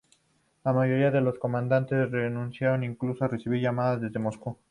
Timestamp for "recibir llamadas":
3.27-4.01